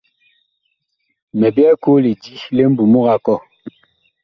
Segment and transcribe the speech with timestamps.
[1.37, 3.39] Mi byɛɛ koo lidi li mbumug a kɔh.